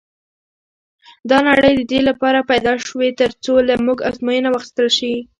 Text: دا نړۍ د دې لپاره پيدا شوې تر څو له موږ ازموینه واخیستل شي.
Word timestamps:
دا 1.29 1.37
نړۍ 1.49 1.71
د 1.77 1.81
دې 1.91 1.99
لپاره 2.09 2.47
پيدا 2.51 2.73
شوې 2.87 3.09
تر 3.21 3.31
څو 3.43 3.53
له 3.67 3.73
موږ 3.85 3.97
ازموینه 4.09 4.49
واخیستل 4.51 4.87
شي. 4.97 5.13